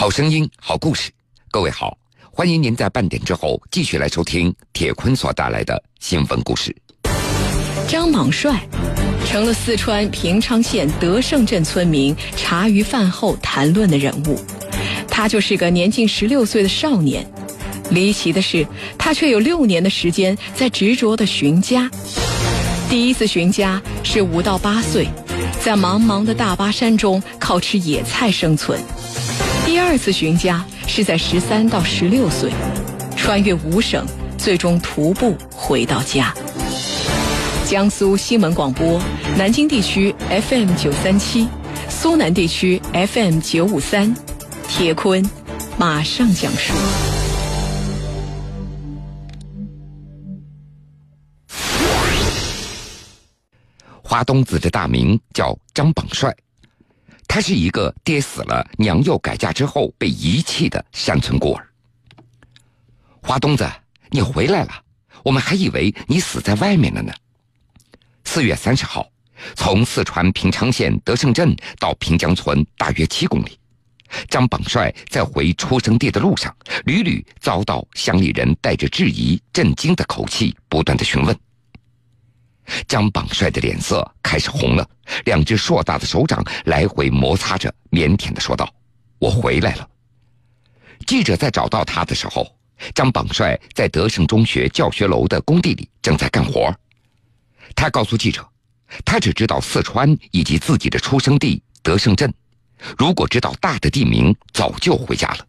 [0.00, 1.10] 好声音，好故事。
[1.50, 1.94] 各位好，
[2.32, 6.74] 欢迎您在半点之后继续来收听铁坤所带来的新闻故事。
[7.86, 8.66] 张莽帅
[9.26, 14.42] 成了四川平昌县德胜镇村民茶余饭后谈论的人物。
[15.06, 17.30] 他就是个年近十六岁的少年。
[17.90, 21.90] 离奇的是，他却有六年的时间在执着的寻家。
[22.88, 25.06] 第一次寻家是五到八岁，
[25.60, 28.80] 在茫茫的大巴山中靠吃野菜生存。
[29.70, 32.50] 第二次寻家是在十三到十六岁，
[33.16, 34.04] 穿越五省，
[34.36, 36.34] 最终徒步回到家。
[37.68, 39.00] 江苏新闻广播，
[39.38, 41.46] 南京地区 FM 九三七，
[41.88, 44.12] 苏南地区 FM 九五三，
[44.68, 45.24] 铁坤
[45.78, 46.74] 马上讲述。
[54.02, 56.34] 花东子的大名叫张榜帅。
[57.32, 61.64] 他是一个爹死了娘又改嫁之后被遗弃的山村孤儿。
[63.22, 63.64] 花东子，
[64.10, 64.82] 你回来了，
[65.22, 67.12] 我们还以为你死在外面了呢。
[68.24, 69.08] 四月三十号，
[69.54, 73.56] 从四川平昌县德胜镇到平江村大约七公里，
[74.28, 76.52] 张榜帅在回出生地的路上，
[76.84, 81.38] 屡屡遭到乡里人带着质疑、震惊的口气不断的询问。
[82.86, 84.88] 张榜帅的脸色开始红了，
[85.24, 88.72] 两只硕大的手掌来回摩擦着，腼腆的说道
[89.18, 89.88] ：“我回来了。”
[91.06, 92.46] 记者在找到他的时候，
[92.94, 96.72] 张榜帅在德胜中学教学楼的工地里正在干活。
[97.74, 98.46] 他告诉记者，
[99.04, 102.32] 他只知道四川以及自己的出生地德胜镇，
[102.98, 105.46] 如果知道大的地名，早就回家了。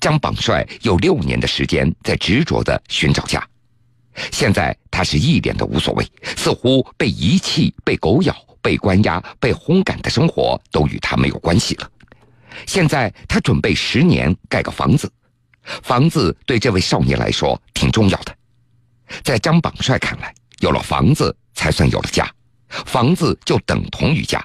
[0.00, 3.46] 张榜帅有六年的时间在执着的寻找家。
[4.32, 11.90] 现在他是一点都无所谓，似乎被遗弃、被狗咬、被关押、被轰赶的生活都与他没有关系了。
[12.66, 15.10] 现在他准备十年盖个房子，
[15.82, 18.34] 房子对这位少年来说挺重要的。
[19.22, 22.28] 在张榜帅看来，有了房子才算有了家，
[22.68, 24.42] 房子就等同于家。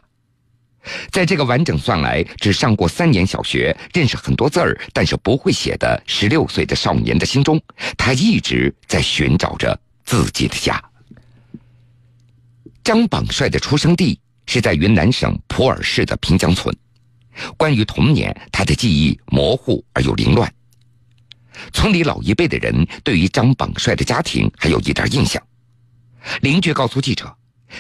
[1.12, 7.62] 在这个完整算来只上过三年小学、认识很多字儿，但是不会写的十六岁的少年的心中，
[7.98, 10.84] 他一直在寻找着自己的家。
[12.84, 16.76] 张榜帅的出生地是在云南省普洱市的平江村。
[17.56, 20.52] 关于童年，他的记忆模糊而又凌乱。
[21.72, 25.42] 村里老一辈的人对于张榜帅的家庭还有一点印象。
[26.42, 27.32] 邻居告诉记者，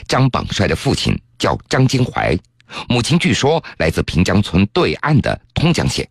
[0.08, 2.38] 张榜帅的父亲叫张金怀。
[2.88, 6.08] 母亲据说来自平江村对岸的通江县。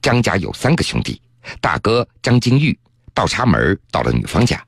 [0.00, 1.20] 张家有三个兄弟，
[1.60, 2.78] 大哥张金玉
[3.12, 4.64] 倒插门到了女方家，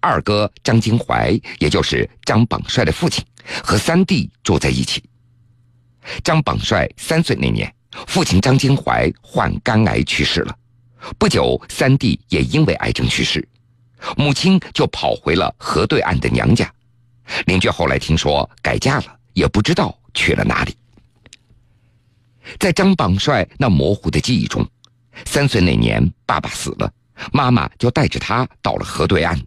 [0.00, 3.24] 二哥张金怀，也就是张榜帅的父亲，
[3.62, 5.02] 和三弟住在一起。
[6.24, 7.72] 张榜帅三岁那年，
[8.06, 10.56] 父亲张金怀患肝癌去世了，
[11.18, 13.46] 不久三弟也因为癌症去世，
[14.16, 16.68] 母亲就跑回了河对岸的娘家。
[17.46, 19.96] 邻居后来听说改嫁了，也不知道。
[20.14, 20.76] 去了哪里？
[22.58, 24.66] 在张榜帅那模糊的记忆中，
[25.26, 26.92] 三岁那年爸爸死了，
[27.32, 29.40] 妈妈就带着他到了河对岸。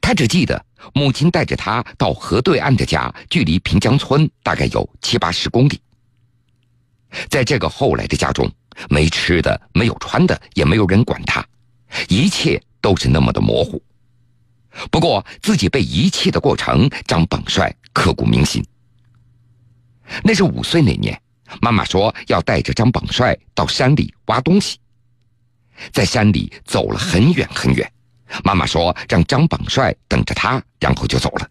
[0.00, 5.80] 他只记得母亲带着他到河对岸的家，距离平江村大概有七八十公里。
[7.28, 8.50] 在这个后来的家中，
[8.88, 11.44] 没吃的，没有穿的，也没有人管他，
[12.08, 13.82] 一切都是那么的模糊。
[14.90, 18.64] 不过自己被遗弃的过程，张榜帅刻骨铭心。
[20.22, 21.20] 那是五岁那年，
[21.60, 24.78] 妈妈说要带着张榜帅到山里挖东西。
[25.92, 27.90] 在山里走了很远很远，
[28.44, 31.48] 妈妈说让张榜帅等着他，然后就走了。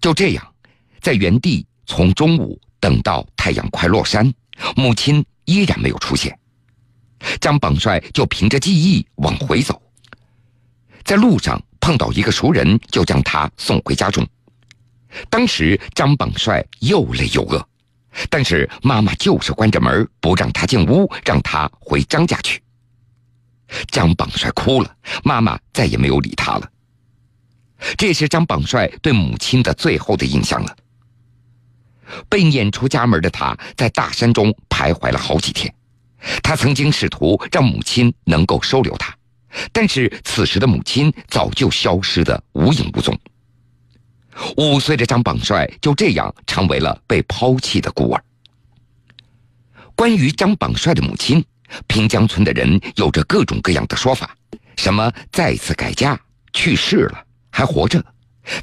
[0.00, 0.54] 就这样，
[1.00, 4.32] 在原地从中午等到太阳快落山，
[4.76, 6.38] 母亲依然没有出现。
[7.40, 9.82] 张榜帅就凭着记忆往回走，
[11.02, 14.24] 在路上碰到一个熟人，就将他送回家中。
[15.30, 17.66] 当时张榜帅又累又饿，
[18.28, 22.62] 但是妈妈就是关着门不让他进屋，让他回张家去。
[23.88, 26.70] 张榜帅哭了，妈妈再也没有理他了。
[27.96, 30.76] 这是张榜帅对母亲的最后的印象了。
[32.28, 35.72] 被撵出家门的他，在大山中徘徊了好几天。
[36.42, 39.14] 他曾经试图让母亲能够收留他，
[39.72, 43.16] 但是此时的母亲早就消失的无影无踪。
[44.56, 48.24] 五岁的张榜帅就这样成为了被抛弃的孤儿。
[49.94, 51.44] 关于张榜帅的母亲，
[51.86, 54.36] 平江村的人有着各种各样的说法，
[54.76, 56.18] 什么再次改嫁、
[56.52, 58.04] 去世了、还活着，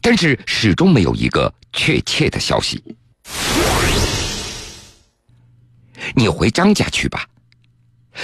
[0.02, 2.82] 但是始终没有一个确切的消息。
[6.16, 7.28] 你回张家去吧。”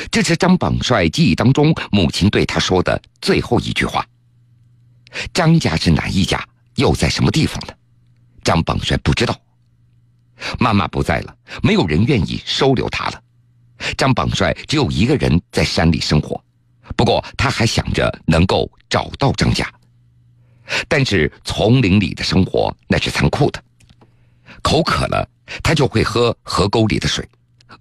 [0.09, 4.07] 这是张榜帅记忆当中母亲对他说的最后一句话。
[5.33, 6.41] 张家是哪一家？
[6.75, 7.73] 又在什么地方呢？
[8.43, 9.39] 张榜帅不知道。
[10.59, 13.21] 妈妈不在了，没有人愿意收留他了。
[13.97, 16.43] 张榜帅只有一个人在山里生活，
[16.95, 19.71] 不过他还想着能够找到张家。
[20.87, 23.63] 但是丛林里的生活那是残酷的，
[24.63, 25.27] 口渴了
[25.61, 27.27] 他就会喝河沟里的水，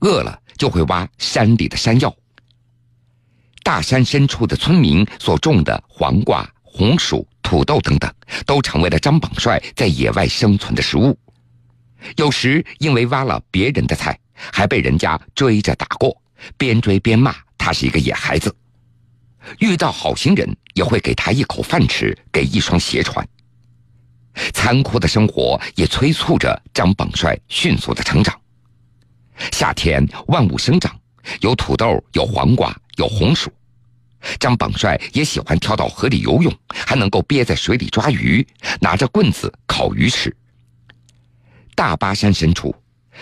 [0.01, 2.15] 饿了就会挖山里的山药。
[3.63, 8.09] 大山深处的村民所种的黄瓜、红薯、土豆等等，
[8.47, 11.19] 都成为了张榜帅在野外生存的食物。
[12.17, 14.17] 有时因为挖了别人的菜，
[14.53, 16.17] 还被人家追着打过，
[16.57, 18.55] 边追边骂他是一个野孩子。
[19.59, 23.29] 遇到好心人，也会给他一口饭吃，给一双鞋穿。
[24.55, 28.41] 残酷的生活也催促着张榜帅迅速的成长。
[29.51, 30.97] 夏天万物生长，
[31.41, 33.51] 有土豆，有黄瓜，有红薯。
[34.39, 38.47] 张榜帅也喜欢跳到河里游泳，还能够憋在水里抓鱼，
[38.81, 40.35] 拿着棍子烤鱼吃。
[41.75, 42.75] 大巴山深处，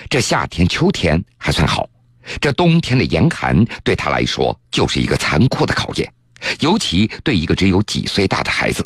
[0.09, 1.89] 这夏天、秋天还算好，
[2.41, 6.13] 这冬天的严寒对他来说就是一个残酷的考验，
[6.61, 8.85] 尤其对一个只有几岁大的孩子。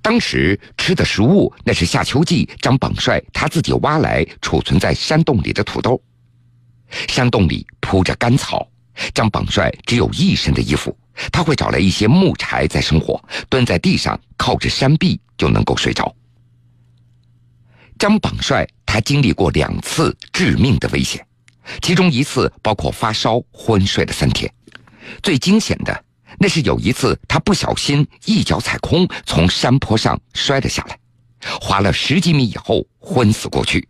[0.00, 6.00] 当时吃的食物那是夏秋季张榜帅他自己挖来储存在山洞里的土豆。
[7.08, 8.64] 山洞里铺着干草，
[9.12, 10.96] 张榜帅只有一身的衣服，
[11.30, 16.14] 他会找来一些木柴在生火，蹲在地上靠着山壁就能够睡着。
[17.98, 18.66] 张榜帅。
[18.84, 21.26] 他经历过两次致命的危险，
[21.80, 24.52] 其中一次包括发烧、昏睡了三天。
[25.22, 26.04] 最惊险的，
[26.38, 30.98] 那是有一次他不小心一脚踩空，从山坡上摔了下来，
[31.58, 33.88] 滑了十几米以后昏死过去。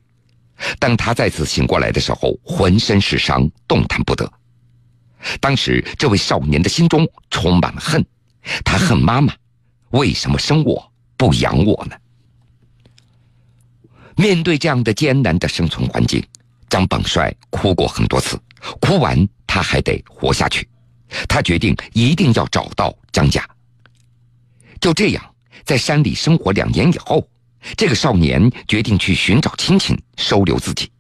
[0.79, 4.33] 当他再次醒过来的时候，浑身是伤，动弹不得。
[5.41, 8.05] 当时这位少年的心中充满了恨，
[8.65, 9.35] 他恨妈妈，
[9.91, 11.97] 为什么生我不养我呢？
[14.17, 16.23] 面对这样的艰难的生存环境，
[16.69, 18.39] 张榜帅哭过很多次。
[18.81, 20.69] 哭完，他还得活下去。
[21.29, 23.43] 他决定一定要找到张家。
[24.81, 25.35] 就这样，
[25.65, 27.27] 在山里生活两年以后，
[27.77, 30.91] 这个少年决定去寻找亲戚，收留自己。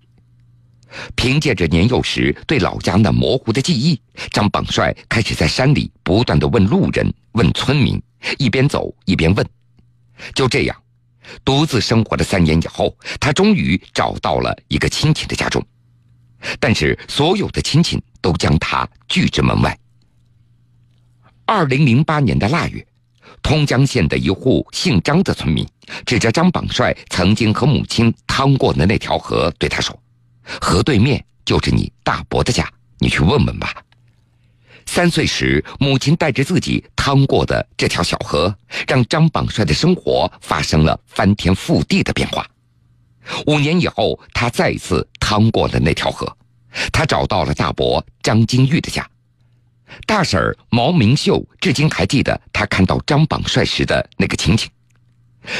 [1.16, 4.00] 凭借着年幼时对老家那模糊的记忆，
[4.30, 8.00] 张榜帅开始在山里不断的问路人、问村民，
[8.38, 9.46] 一边走一边问。
[10.34, 10.76] 就这样。
[11.44, 15.64] 独自生活了三年以后，他终于找到了一个亲戚的家中，
[16.58, 19.78] 但是所有的亲戚都将他拒之门外。
[21.46, 22.84] 二零零八年的腊月，
[23.40, 25.66] 通江县的一户姓张的村民
[26.04, 29.96] 指着张榜帅曾经和母亲趟过的那条河，对他说
[30.60, 33.74] ：“河对面就是你大伯的家，你去问问吧。”
[34.84, 38.54] 三岁时，母亲带着自己趟过的这条小河，
[38.86, 42.46] 让张榜帅的生活发生了翻天覆地的变化。
[43.46, 46.36] 五年以后，他再次趟过了那条河，
[46.92, 49.08] 他找到了大伯张金玉的家。
[50.04, 54.68] 大婶毛明秀至今还记得他看到张榜帅时的那个情景：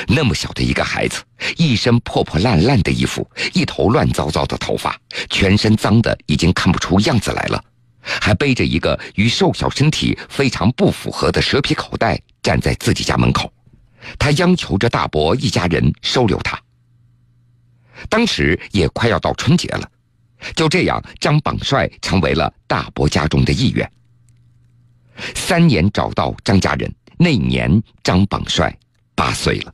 [0.09, 1.23] 那么小的一个孩子，
[1.57, 4.99] 一身破破烂烂的衣服，一头乱糟糟的头发，
[5.29, 7.63] 全身脏的已经看不出样子来了。
[8.05, 13.53] 还背着一个与瘦小身体非常不符合的蛇皮口袋，站在自己家门口，
[14.19, 16.61] 他央求着大伯一家人收留他。
[18.09, 19.89] 当时也快要到春节了，
[20.57, 23.89] 就这样，张榜帅成为了大伯家中的一员。
[25.37, 28.77] 三年找到张家人，那年张榜帅
[29.23, 29.73] 八岁了。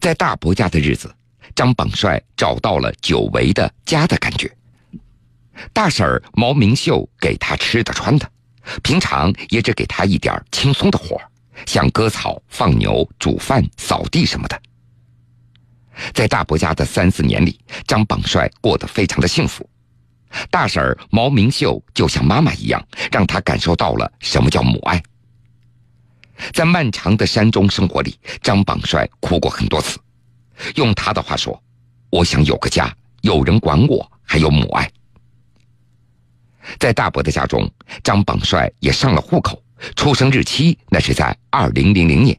[0.00, 1.14] 在大伯家的日子，
[1.54, 4.52] 张榜帅找到了久违的家的感觉。
[5.72, 8.28] 大婶毛明秀给他吃的穿的，
[8.82, 11.22] 平常也只给他一点轻松的活
[11.66, 14.60] 像割草、放牛、煮饭、扫地什么的。
[16.12, 19.64] 在大伯家的三四年里，张榜帅过得非常的幸福。
[20.50, 25.00] 大婶毛明秀就像妈妈一样，让他感受到了什么叫母爱。
[26.52, 29.98] 在漫长的山中生活里，张榜帅哭过很多次。
[30.74, 31.60] 用他的话说
[32.10, 34.90] ：“我想有个家，有人管我，还有母爱。”
[36.78, 37.68] 在大伯的家中，
[38.04, 39.62] 张榜帅也上了户口，
[39.96, 42.38] 出生日期那是在二零零零年，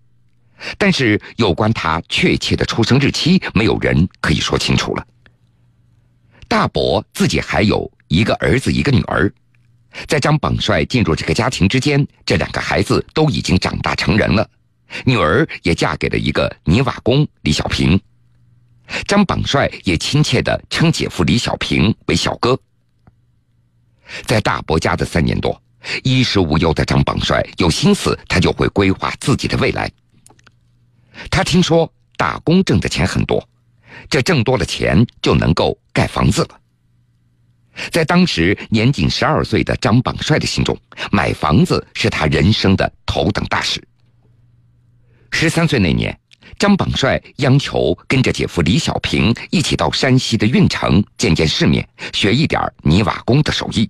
[0.78, 5.06] 但是有关他确切的出生日期，没有人可以说清楚了。
[6.48, 9.32] 大伯自己还有一个儿子，一个女儿，
[10.08, 14.50] 在张榜帅进入这个家庭之间，这两个孩子都已经长大成人了，
[15.06, 18.00] 女儿也嫁给了一个泥瓦工李小平。
[19.08, 22.60] 张榜帅也亲切地称姐夫李小平为小哥。
[24.24, 25.60] 在大伯家的三年多，
[26.04, 29.90] 衣食无忧的张榜帅有心思，他就会规划自己的未来。
[31.32, 33.48] 他听说打工挣的钱很多，
[34.10, 36.60] 这挣多了钱就能够盖房子了。
[37.92, 40.78] 在当时年仅十二岁的张榜帅的心中，
[41.12, 43.82] 买房子是他人生的头等大事。
[45.32, 46.18] 十三岁那年，
[46.60, 53.90] 张榜帅央求跟着姐夫李小平一起到山西的运城见见世面，学一点泥瓦工的手艺。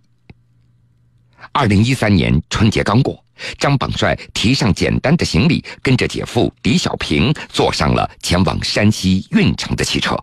[1.51, 3.23] 二零一三年春节刚过，
[3.59, 10.17] 张榜帅提上简单的行李，跟着姐夫李小平坐上了前往山西运城的汽车。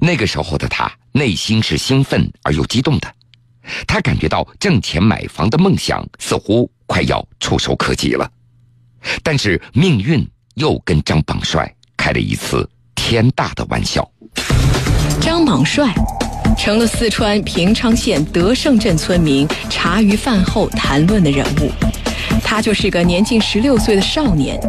[0.00, 3.12] 那个时候的他内心是兴奋而又激动的，
[3.86, 8.30] 他感觉到挣钱买房的梦想似乎快要触手可及了，
[9.22, 14.08] 但是命运又跟张榜帅开了一次天大的玩笑。
[15.20, 15.92] 张榜帅
[16.56, 21.70] 成了四川平昌县德胜镇村民茶余饭后谈论的人物，
[22.42, 24.60] 他就是个年近十六岁的少年。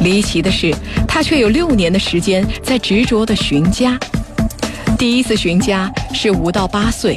[0.00, 0.74] 离奇的是，
[1.06, 3.98] 他却有六年的时间在执着的寻家。
[5.00, 7.16] 第一次寻家是五到八岁，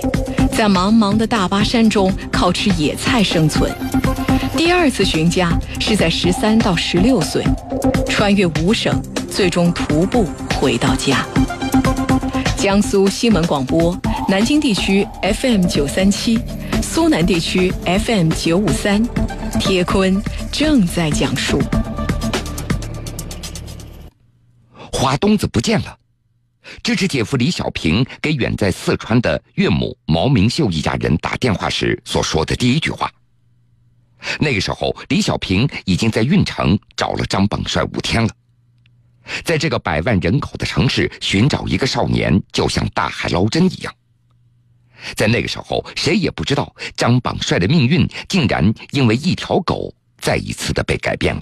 [0.57, 3.69] 在茫茫的大巴山中靠吃野菜生存；
[4.55, 7.43] 第二次寻家是在十三到十六岁，
[8.07, 8.97] 穿越五省，
[9.29, 10.25] 最终徒步
[10.55, 11.25] 回到家。
[12.55, 13.99] 江苏新闻广播，
[14.29, 15.05] 南京地区
[15.41, 16.39] FM 九三七，
[16.81, 19.05] 苏南地区 FM 九五三，
[19.59, 20.23] 铁坤
[20.53, 21.61] 正在讲述。
[24.89, 25.97] 花东子不见了。
[26.82, 33.12] 这是姐夫李小平给远在四川的岳母毛明秀一家人打电话时所说的第一句话。
[34.39, 38.29] 那个时候，李小平已经在运城找了张榜帅五天了。
[39.43, 43.93] 在这个百万人口的城市寻找一个少年，就像大海捞针一样。
[45.15, 51.41] 在那个时候，谁也不知道张榜帅的命运竟然因为一条狗再一次的被改变了。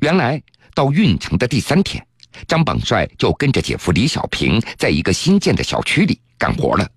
[0.00, 0.42] 原来，
[0.74, 2.06] 到运城的第三天。
[2.46, 6.88] 张榜帅就跟着姐夫李小平在一个新建的小区里干活了。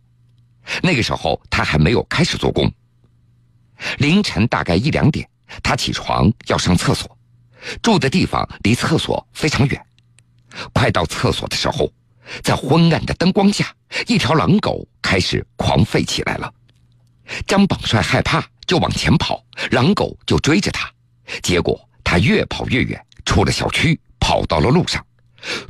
[0.82, 2.72] 那个时候他还没有开始做工。
[3.98, 5.28] 凌晨大概一两点，
[5.62, 7.18] 他起床要上厕所，
[7.82, 9.86] 住的地方离厕所非常远。
[10.74, 11.92] 快到厕所的时候，
[12.42, 13.76] 在昏暗的灯光下，
[14.08, 16.52] 一条狼狗开始狂吠起来了。
[17.46, 20.90] 张榜帅害怕，就往前跑，狼狗就追着他。
[21.44, 25.06] 结果他越跑越远，出了小区，跑到了路上。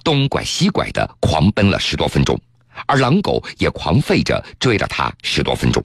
[0.03, 2.39] 东拐西拐的狂奔了十多分钟，
[2.85, 5.83] 而狼狗也狂吠着追了他十多分钟，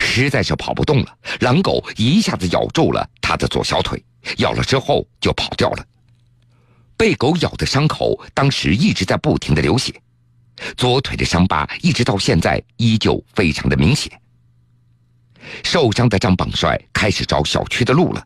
[0.00, 1.18] 实在是跑不动了。
[1.40, 4.02] 狼狗一下子咬住了他的左小腿，
[4.38, 5.86] 咬了之后就跑掉了。
[6.96, 9.92] 被狗咬的伤口当时一直在不停的流血，
[10.76, 14.12] 左腿的伤疤一直到现在依旧非常的明显。
[15.64, 18.24] 受伤的张榜帅开始找小区的路了，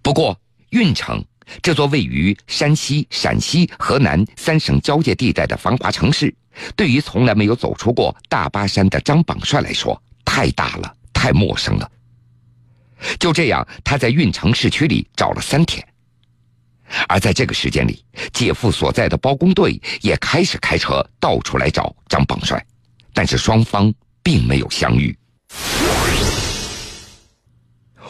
[0.00, 0.38] 不过
[0.70, 1.24] 运城。
[1.62, 6.34] 这座位于山西、陕西、河南三省交界地带的繁华城市，
[6.76, 11.90] 对于从来没有走出过大巴山的张榜帅来说，太大了，太陌生了。
[13.18, 15.86] 就这样，他在运城市区里找了三天。
[17.08, 22.64] 而在这个时间里，姐夫所在的包工队也开始开车到处来找张榜帅，
[23.14, 25.16] 但是双方并没有相遇。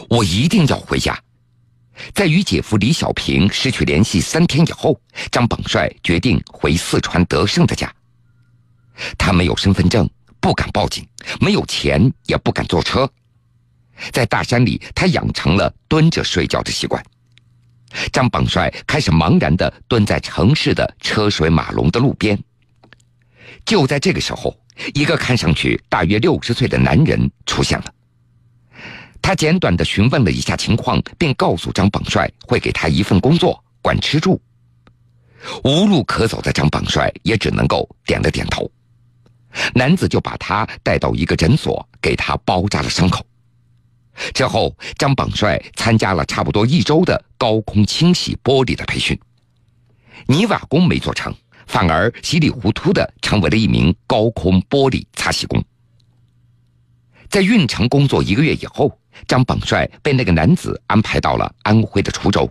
[0.09, 1.19] 我一定要回家。
[2.15, 7.93] 在与姐夫李小平失去联系三天以后，张榜帅决定回四川德胜的家。
[9.17, 10.09] 他没有身份证，
[10.41, 11.05] 不敢报警；
[11.41, 13.11] 没有钱，也不敢坐车。
[14.11, 17.03] 在大山里，他养成了蹲着睡觉的习惯。
[18.11, 22.39] 张榜帅开始茫然地蹲在城市的车水马龙的路边。
[23.65, 24.59] 就在这个时候，
[24.95, 27.85] 一个看上去大约六十岁的男人出现了。
[29.23, 34.39] 他简短的询问了一下情况，并告诉张榜帅会给他一份工作，管吃住。
[35.65, 38.71] 无路可走的张榜帅也只能够点了点头。
[39.75, 43.25] 男子就把他带到一个诊所，给他包扎了伤口。
[44.35, 49.19] 之后，张榜帅参加了差不多一周的高空清洗玻璃的培训。
[50.27, 51.35] 泥瓦工没做成，
[51.67, 55.63] 反而稀里糊涂的成为了一名高空玻璃擦洗工。
[57.33, 58.97] 在运城工作一个月以后。
[59.29, 62.51] 张榜帅被那个男子安排到了安徽的滁州，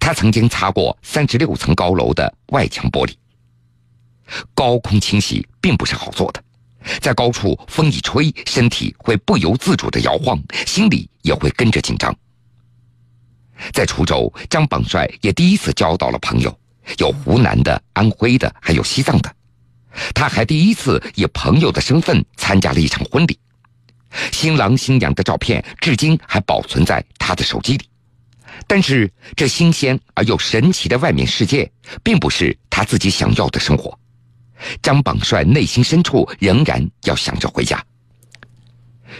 [0.00, 3.14] 他曾经擦过三十六层高楼的外墙玻璃。
[4.52, 6.42] 高空清洗并不是好做的，
[7.00, 12.14] 在高处风一吹，身体会不由自主的摇晃，心里也会跟着紧张。
[13.72, 16.54] 在滁州，张榜帅也第一次交到了朋友，
[16.98, 19.32] 有湖南的、安徽的，还有西藏的。
[20.14, 23.38] 他还第一次以朋友的身份参加了一场婚礼，
[24.32, 27.84] 新郎新娘的照片至今还保存在他的手机里。
[28.66, 31.70] 但是，这新鲜而又神奇的外面世界，
[32.02, 33.98] 并不是他自己想要的生活。
[34.82, 37.82] 张榜帅内心深处仍然要想着回家。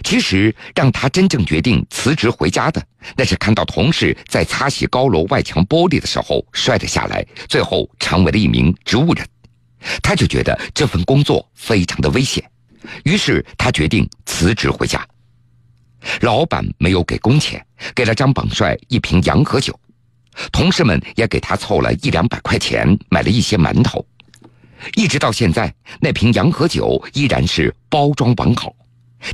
[0.04, 2.80] 其实，让他真正决定辞职回家的，
[3.16, 9.26] 那是看到同事在擦洗高楼外墙玻璃的时候摔了下来，最后成为了一名植物人。
[10.02, 12.44] 他就觉得这份工作非常的危险，
[13.04, 15.06] 于是他决定辞职回家。
[16.22, 19.78] 老板没有给工钱，给了张榜帅一瓶洋河酒，
[20.50, 24.04] 同事们也给他凑了一两百块钱，买了一些馒头。
[24.94, 28.74] 一直到现在，那瓶洋河酒依然是包装完好。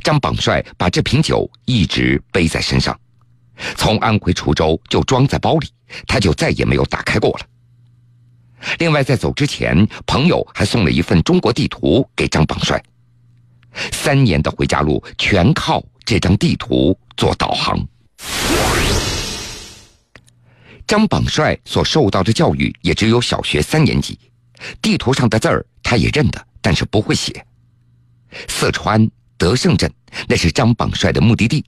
[0.03, 2.99] 张榜帅把这瓶酒一直背在身上，
[3.77, 5.69] 从安徽滁州就装在包里，
[6.05, 7.45] 他就再也没有打开过了。
[8.79, 12.83] 另外，在走之前，朋友还送了一份中国地图给张榜帅。
[13.91, 17.79] 三年的回家路全靠这张地图做导航。
[20.85, 24.17] 张榜帅所受到的教育也只有小学三年级，
[24.81, 27.45] 地图上的字儿他也认得，但是不会写。
[28.47, 29.91] 四川德胜镇，
[30.27, 31.65] 那是张榜帅的目的地。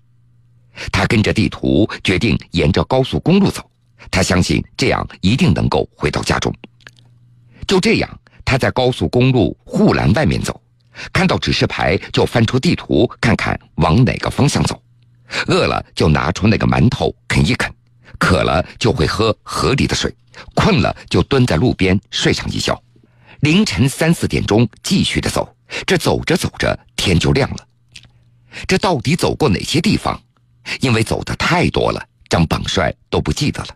[0.91, 3.69] 他跟着地图决定沿着高速公路走，
[4.09, 6.53] 他相信这样一定能够回到家中。
[7.67, 10.61] 就这样，他在高速公路护栏外面走，
[11.11, 14.81] 看到指示牌就翻出地图看看往哪个方向走。
[15.47, 17.71] 饿了就拿出那个馒头啃一啃，
[18.17, 20.13] 渴了就会喝河里的水，
[20.55, 22.81] 困了就蹲在路边睡上一觉。
[23.41, 27.67] 凌晨三四点钟继续的走，这走着走着天就亮了。
[28.67, 30.19] 这到底走过哪些地方？
[30.81, 33.67] 因为走的太多了，张榜帅都不记得了。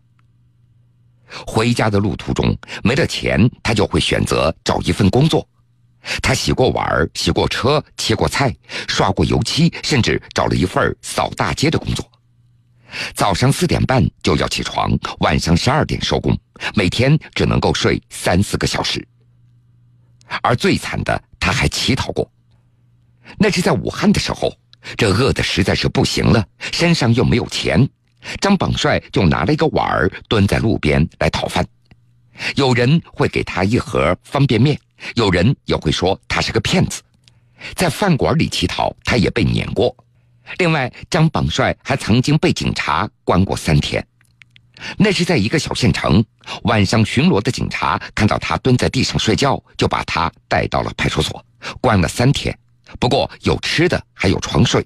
[1.47, 5.47] 回家的路途中没了钱，他就会选择找一份工作。
[6.21, 8.55] 他洗过碗、洗过车、切过菜、
[8.87, 12.09] 刷过油漆，甚至找了一份扫大街的工作。
[13.15, 16.37] 早上四点半就要起床，晚上十二点收工，
[16.75, 19.05] 每天只能够睡三四个小时。
[20.41, 22.29] 而最惨的，他还乞讨过。
[23.37, 24.55] 那是在武汉的时候，
[24.97, 27.87] 这饿的实在是不行了，身上又没有钱，
[28.39, 31.65] 张榜帅就拿了一个碗儿，蹲在路边来讨饭。
[32.55, 34.77] 有人会给他一盒方便面。
[35.15, 37.01] 有人也会说他是个骗子，
[37.75, 39.95] 在饭馆里乞讨，他也被撵过。
[40.57, 44.05] 另外，张榜帅还曾经被警察关过三天，
[44.97, 46.23] 那是在一个小县城，
[46.63, 51.43] 晚上巡逻的警察看到他蹲在地上睡觉，就把他带到了派出所，
[51.79, 52.57] 关了三天。
[52.99, 54.85] 不过有吃的，还有床睡。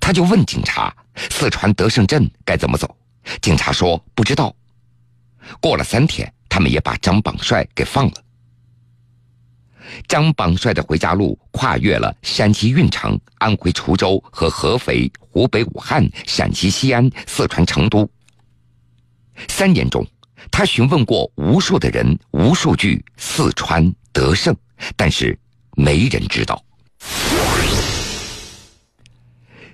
[0.00, 0.94] 他就问警察
[1.30, 2.96] ：“四川德胜镇该怎么走？”
[3.42, 4.54] 警察说：“不知道。”
[5.60, 8.14] 过了三天，他们也把张榜帅给放了。
[10.08, 18.08] 张榜帅的回家路跨越了山西运城、安徽滁州和合肥、湖北武汉、陕西西安、四川成都。
[19.48, 20.06] 三年中，
[20.50, 24.54] 他询问过无数的人，无数句四川德胜，
[24.96, 25.38] 但是
[25.76, 26.62] 没人知道。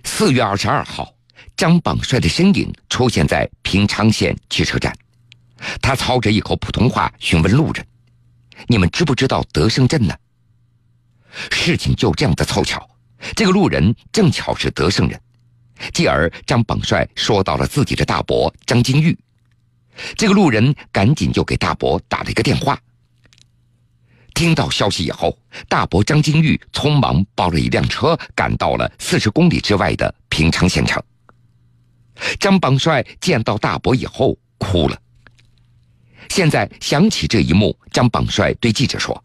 [0.04, 1.12] 四月二十二号，
[1.56, 4.96] 张榜帅的身影出现在平昌县汽车站，
[5.82, 7.84] 他操着一口普通话询问路人。
[8.66, 10.14] 你们知不知道德胜镇呢？
[11.50, 12.88] 事情就这样的凑巧，
[13.34, 15.20] 这个路人正巧是德胜人，
[15.92, 19.18] 继而张榜帅说到了自己的大伯张金玉，
[20.16, 22.80] 这个路人赶紧就给大伯打了一个电话。
[24.34, 25.38] 听到消息以后，
[25.68, 31.02] 大伯张金玉匆忙包了一辆车，赶到了四十公里之外的平昌县城。
[32.38, 34.98] 张榜帅见到大伯以后哭了。
[36.36, 39.24] 现在想起这一幕，张榜帅对记者说：“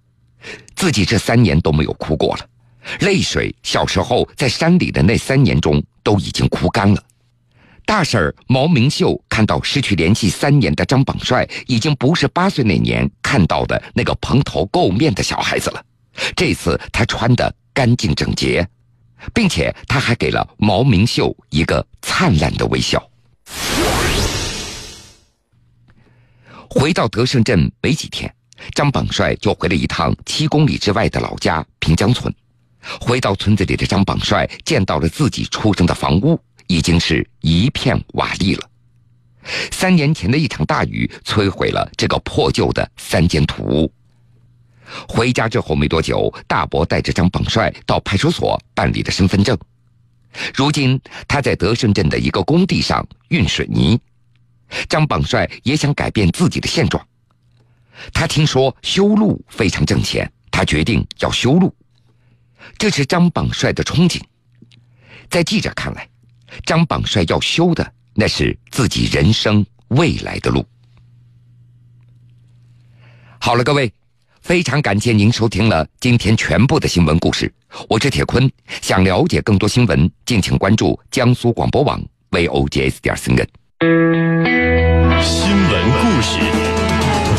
[0.78, 2.48] 自己这三年都没有哭过了，
[3.02, 7.04] 泪水小时候在山里的那三年中都已经哭干了。”
[7.86, 15.84] 大婶毛明秀看到失去联系三年的张榜帅，已经不是八岁那年看到的那个蓬头垢面的小孩子了。
[16.34, 18.66] 这次他穿得干净整洁，
[19.34, 23.06] 并且他还给了毛明秀一个灿烂的微笑。
[26.74, 28.34] 回到德胜镇没几天，
[28.74, 32.34] 张榜帅就回了一趟七公里之外的老家平江村。
[33.02, 38.70] 回到村子里的张榜帅见到了自己出生的房屋，已经是一片瓦砾了。
[39.70, 43.92] 三年前的一场大雨摧毁了这个破旧的三间土屋。
[45.10, 49.58] 回家之后没多久，大伯带着张榜帅到派出所办理了身份证。
[50.56, 54.00] 如今他在德胜镇的一个工地上运水泥。
[54.88, 57.06] 张榜帅也想改变自己的现状。
[58.14, 61.74] 他听说修路非常挣钱，他决定要修路。
[62.78, 64.22] 这是张榜帅的憧憬。
[65.30, 66.08] 在记者看来，
[66.66, 70.66] 张榜帅要修的那是自己人生未来的路。
[73.40, 73.92] 好了，各位，
[74.42, 77.52] 非常感谢您收听了今天全部的新闻故事。
[77.88, 83.61] 我是铁坤，想了解更多新闻，敬请关注江苏广播网 vogs 点 cn。
[83.82, 86.38] 新闻故事，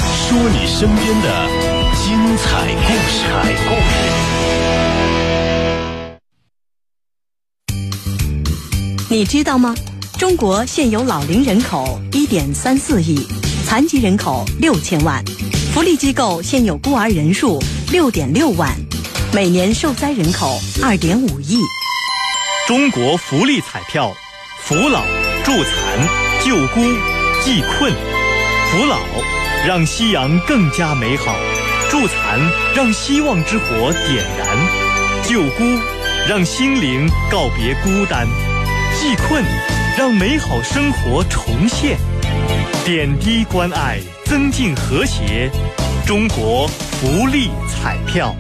[0.03, 1.47] 说你身边的
[1.95, 3.23] 精彩故事。
[9.09, 9.73] 你知道吗？
[10.19, 13.25] 中国现有老龄人口一点三四亿，
[13.65, 15.23] 残疾人口六千万，
[15.73, 18.69] 福利机构现有孤儿人数六点六万，
[19.33, 21.61] 每年受灾人口二点五亿。
[22.67, 24.13] 中国福利彩票，
[24.59, 25.05] 扶老、
[25.45, 26.81] 助残、救孤。
[27.45, 27.93] 济困，
[28.71, 29.01] 扶老，
[29.67, 31.33] 让夕阳更加美好；
[31.91, 32.39] 助残，
[32.75, 34.57] 让希望之火点燃；
[35.25, 35.65] 救孤，
[36.29, 38.27] 让心灵告别孤单；
[38.97, 39.43] 济困，
[39.99, 41.99] 让美好生活重现。
[42.85, 45.51] 点滴关爱，增进和谐。
[46.07, 48.37] 中国福利彩票。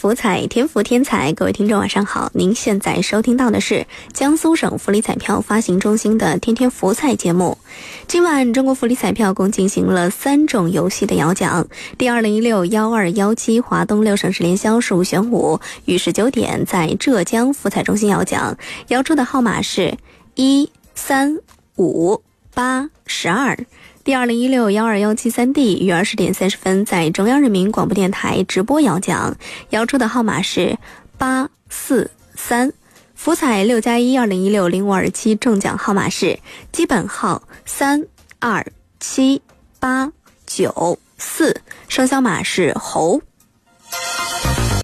[0.00, 2.30] 福彩，天福天彩，各位听众晚上好！
[2.32, 7.58] 您现在收听到的是江苏省福利彩票发行中心的天天福彩节目。
[8.06, 11.68] 今晚中国福利彩票共进行了三种游戏的摇奖。
[11.98, 18.56] 第二零一六幺二幺七华东六省市联销十五选五于十九点在浙江福彩中心摇奖，
[18.88, 19.98] 摇出的号码是
[20.34, 21.36] 一三
[21.76, 22.22] 五
[22.54, 23.66] 八十二。
[24.10, 29.36] 第二零一六幺二幺七三 D 于二十点三十分在中央人民广播电台直播摇奖，
[29.68, 30.76] 摇出的号码是
[31.16, 32.72] 八四三。
[33.14, 36.40] 福彩六加一二零一六零五二七中奖号码是
[36.72, 38.04] 基本号三
[38.40, 38.66] 二
[38.98, 39.40] 七
[39.78, 40.10] 八
[40.44, 43.22] 九四，生肖码是猴。